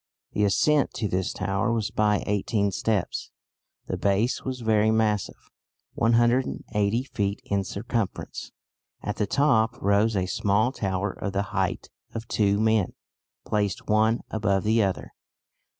"The 0.31 0.45
ascent 0.45 0.95
to 0.95 1.07
this 1.07 1.31
tower 1.31 1.71
was 1.71 1.91
by 1.91 2.23
eighteen 2.25 2.71
steps; 2.71 3.29
the 3.85 3.97
base 3.97 4.43
was 4.43 4.61
very 4.61 4.89
massive, 4.89 5.37
180 5.93 7.03
feet 7.03 7.39
in 7.45 7.63
circumference. 7.63 8.51
At 9.03 9.17
the 9.17 9.27
top 9.27 9.79
rose 9.79 10.15
a 10.15 10.25
small 10.25 10.71
tower 10.71 11.11
of 11.11 11.33
the 11.33 11.43
height 11.53 11.91
of 12.15 12.27
two 12.27 12.59
men 12.59 12.93
placed 13.45 13.87
one 13.89 14.21
above 14.31 14.63
the 14.63 14.81
other. 14.81 15.13